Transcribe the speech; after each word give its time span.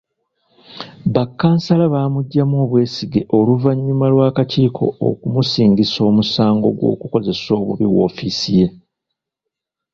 Bakkansala 1.13 1.85
baamuggyamu 1.93 2.55
obwesige 2.63 3.21
oluvannyuma 3.37 4.05
lw’akakiiko 4.13 4.85
okumusingisa 5.09 5.99
omusango 6.09 6.67
gw’okukozesa 6.77 7.49
obubi 7.59 7.85
woofiisi 7.93 8.51
ye. 8.59 8.67